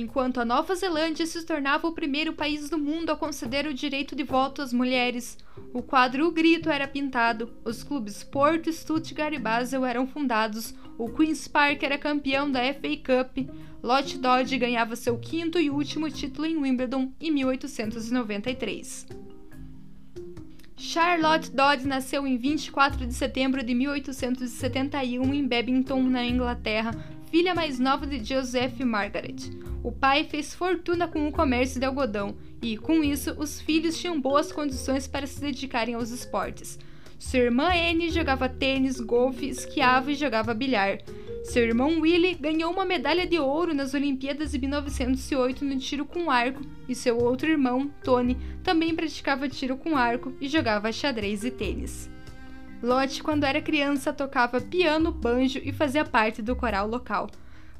[0.00, 4.16] enquanto a Nova Zelândia se tornava o primeiro país do mundo a conceder o direito
[4.16, 5.38] de voto às mulheres.
[5.72, 11.08] O quadro O Grito era pintado, os clubes Porto, Stuttgart e Basel eram fundados, o
[11.08, 13.48] Queen's Park era campeão da FA Cup,
[13.82, 19.06] Lot Dodge ganhava seu quinto e último título em Wimbledon em 1893.
[20.76, 26.92] Charlotte Dodds nasceu em 24 de setembro de 1871 em Babington, na Inglaterra,
[27.30, 29.69] filha mais nova de Joseph Margaret.
[29.82, 34.20] O pai fez fortuna com o comércio de algodão e, com isso, os filhos tinham
[34.20, 36.78] boas condições para se dedicarem aos esportes.
[37.18, 40.98] Sua irmã Anne jogava tênis, golfe, esquiava e jogava bilhar.
[41.44, 46.30] Seu irmão Willie ganhou uma medalha de ouro nas Olimpíadas de 1908 no tiro com
[46.30, 51.50] arco, e seu outro irmão, Tony, também praticava tiro com arco e jogava xadrez e
[51.50, 52.10] tênis.
[52.82, 57.28] Lottie, quando era criança, tocava piano, banjo e fazia parte do coral local.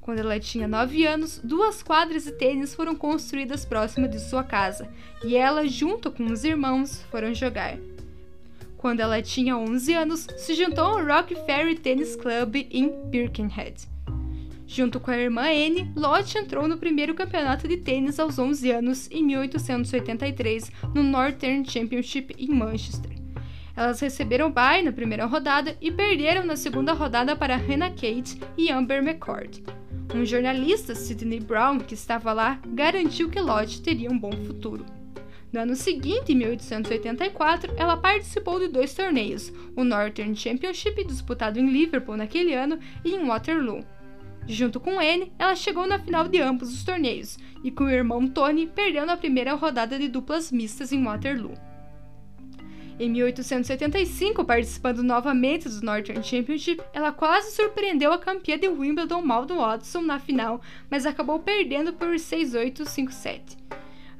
[0.00, 4.88] Quando ela tinha 9 anos, duas quadras de tênis foram construídas próximo de sua casa,
[5.22, 7.78] e ela, junto com os irmãos, foram jogar.
[8.76, 13.88] Quando ela tinha 11 anos, se juntou ao Rock Ferry Tennis Club em Birkenhead.
[14.66, 19.10] Junto com a irmã Anne, Lott entrou no primeiro campeonato de tênis aos 11 anos,
[19.10, 23.10] em 1883, no Northern Championship em Manchester.
[23.76, 28.70] Elas receberam bye na primeira rodada e perderam na segunda rodada para Hannah Kate e
[28.70, 29.62] Amber McCord.
[30.12, 34.84] Um jornalista, Sidney Brown, que estava lá, garantiu que Lott teria um bom futuro.
[35.52, 41.70] No ano seguinte, em 1884, ela participou de dois torneios, o Northern Championship, disputado em
[41.70, 43.84] Liverpool naquele ano, e em Waterloo.
[44.48, 48.26] Junto com Anne, ela chegou na final de ambos os torneios, e com o irmão
[48.26, 51.54] Tony perdeu na primeira rodada de duplas mistas em Waterloo.
[53.00, 59.56] Em 1875, participando novamente do Northern Championship, ela quase surpreendeu a campeã de Wimbledon, Maldo
[59.56, 63.56] Watson, na final, mas acabou perdendo por 6-8 5-7.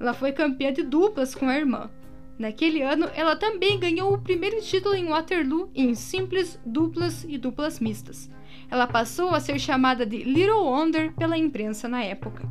[0.00, 1.90] Ela foi campeã de duplas com a irmã.
[2.38, 7.80] Naquele ano, ela também ganhou o primeiro título em Waterloo em simples, duplas e duplas
[7.80, 8.30] mistas.
[8.70, 12.48] Ela passou a ser chamada de Little Wonder pela imprensa na época.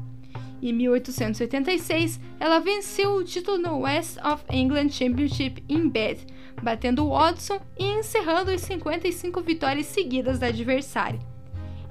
[0.62, 6.20] Em 1886, ela venceu o título no West of England Championship em Bath,
[6.62, 11.20] batendo Watson e encerrando as 55 vitórias seguidas da adversária.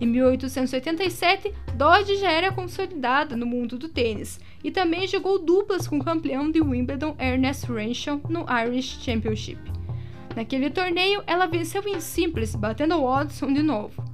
[0.01, 5.99] Em 1887, Dodge já era consolidada no mundo do tênis e também jogou duplas com
[5.99, 9.59] o campeão de Wimbledon Ernest Renshaw no Irish Championship.
[10.37, 14.05] Naquele torneio, ela venceu em simples, batendo Watson de novo.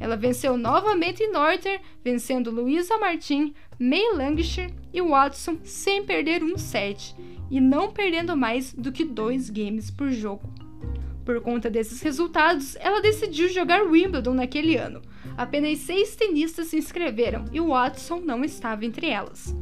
[0.00, 6.56] Ela venceu novamente em Northern, vencendo Louisa Martin, May Lancashire e Watson sem perder um
[6.56, 7.14] set
[7.50, 10.52] e não perdendo mais do que dois games por jogo.
[11.24, 15.00] Por conta desses resultados, ela decidiu jogar Wimbledon naquele ano.
[15.36, 19.54] Apenas seis tenistas se inscreveram e Watson não estava entre elas.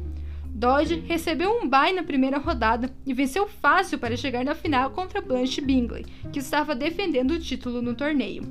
[0.54, 5.20] Dodge recebeu um bye na primeira rodada e venceu fácil para chegar na final contra
[5.20, 8.42] Blanche Bingley, que estava defendendo o título no torneio.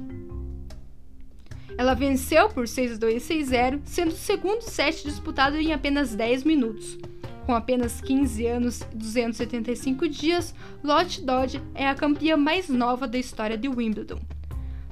[1.81, 6.96] Ela venceu por 6-2 e 6-0, sendo o segundo set disputado em apenas 10 minutos.
[7.44, 10.53] Com apenas 15 anos e 275 dias,
[10.84, 14.19] Lotte Dodge é a campeã mais nova da história de Wimbledon.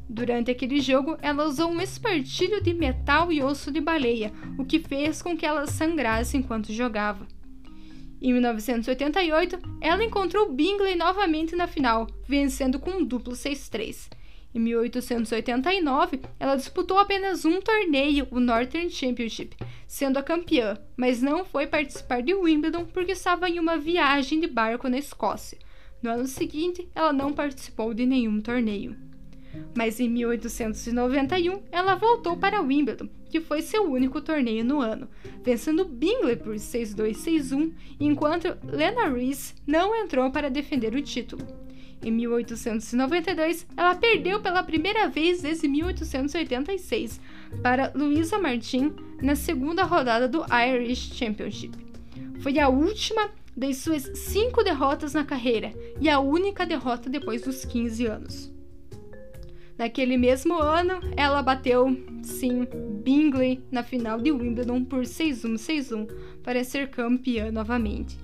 [0.09, 4.79] Durante aquele jogo, ela usou um espartilho de metal e osso de baleia, o que
[4.79, 7.27] fez com que ela sangrasse enquanto jogava.
[8.19, 14.09] Em 1988, ela encontrou Bingley novamente na final, vencendo com um duplo 6-3.
[14.53, 19.55] Em 1889, ela disputou apenas um torneio, o Northern Championship,
[19.85, 24.47] sendo a campeã, mas não foi participar de Wimbledon porque estava em uma viagem de
[24.47, 25.59] barco na Escócia.
[26.01, 28.97] No ano seguinte, ela não participou de nenhum torneio.
[29.75, 35.07] Mas em 1891, ela voltou para Wimbledon, que foi seu único torneio no ano,
[35.43, 41.45] vencendo Bingley por 6-2 6-1, enquanto Lena Reese não entrou para defender o título.
[42.01, 47.19] Em 1892, ela perdeu pela primeira vez desde 1886
[47.61, 51.77] para Louisa Martin na segunda rodada do Irish Championship.
[52.39, 57.65] Foi a última das suas cinco derrotas na carreira e a única derrota depois dos
[57.65, 58.59] 15 anos.
[59.77, 61.87] Naquele mesmo ano, ela bateu,
[62.21, 62.65] sim,
[63.03, 66.09] Bingley na final de Wimbledon por 6-1, 6-1
[66.43, 68.17] para ser campeã novamente.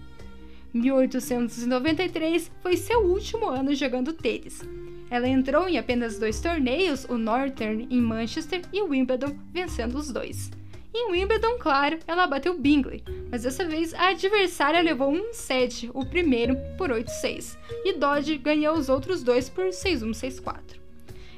[0.76, 4.62] 1893 foi seu último ano jogando tênis.
[5.10, 10.12] Ela entrou em apenas dois torneios, o Northern em Manchester e o Wimbledon, vencendo os
[10.12, 10.52] dois.
[10.94, 16.06] Em Wimbledon, claro, ela bateu Bingley, mas dessa vez a adversária levou um set, o
[16.06, 20.60] primeiro por 8-6, e Dodge ganhou os outros dois por 6-1, 6-4.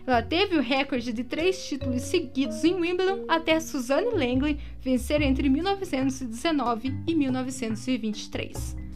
[0.07, 5.49] Ela teve o recorde de três títulos seguidos em Wimbledon até Suzanne Langley vencer entre
[5.49, 8.86] 1919 e 1923.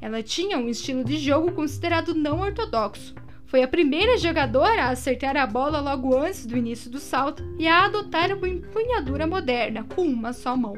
[0.00, 3.14] Ela tinha um estilo de jogo considerado não ortodoxo.
[3.46, 7.66] Foi a primeira jogadora a acertar a bola logo antes do início do salto e
[7.66, 10.74] a adotar uma empunhadura moderna com uma só mão.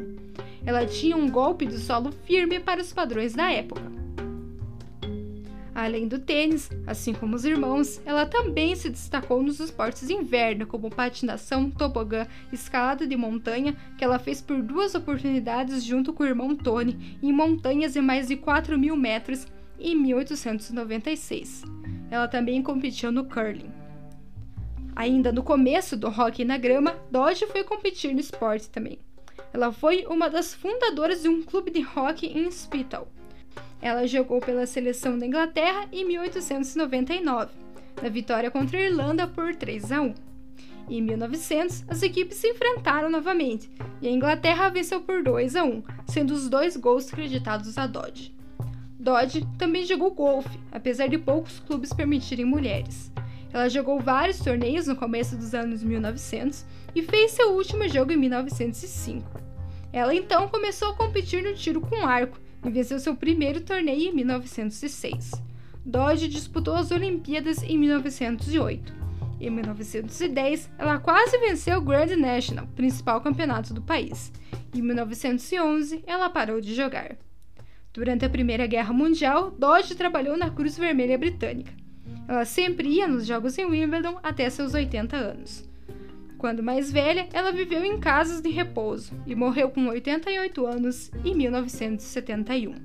[0.65, 3.98] Ela tinha um golpe de solo firme para os padrões da época.
[5.81, 10.67] Além do tênis, assim como os irmãos, ela também se destacou nos esportes de inverno,
[10.67, 16.27] como patinação, tobogã, escalada de montanha, que ela fez por duas oportunidades junto com o
[16.27, 19.47] irmão Tony, em montanhas de mais de 4 mil metros
[19.79, 21.63] em 1896.
[22.11, 23.71] Ela também competiu no curling.
[24.97, 28.99] Ainda no começo do hockey na grama, Dodge foi competir no esporte também.
[29.53, 33.07] Ela foi uma das fundadoras de um clube de hockey em Spittal,
[33.81, 37.53] ela jogou pela seleção da Inglaterra em 1899,
[38.03, 40.15] na vitória contra a Irlanda por 3 a 1.
[40.91, 43.71] Em 1900, as equipes se enfrentaram novamente
[44.01, 48.35] e a Inglaterra venceu por 2 a 1, sendo os dois gols creditados a Dodge.
[48.99, 53.13] Dodge também jogou golfe, apesar de poucos clubes permitirem mulheres.
[53.53, 56.65] Ela jogou vários torneios no começo dos anos 1900
[56.95, 59.41] e fez seu último jogo em 1905.
[59.93, 64.15] Ela então começou a competir no tiro com arco e venceu seu primeiro torneio em
[64.15, 65.33] 1906.
[65.85, 68.93] Dodge disputou as Olimpíadas em 1908.
[69.41, 74.33] Em 1910, ela quase venceu o Grand National, principal campeonato do país.
[74.75, 77.17] Em 1911, ela parou de jogar.
[77.93, 81.73] Durante a Primeira Guerra Mundial, Dodge trabalhou na Cruz Vermelha Britânica.
[82.27, 85.69] Ela sempre ia nos jogos em Wimbledon até seus 80 anos.
[86.39, 91.35] Quando mais velha, ela viveu em casas de repouso e morreu com 88 anos em
[91.35, 92.77] 1971.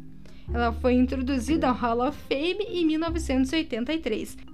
[0.52, 4.53] Ela foi introduzida ao Hall of Fame em 1983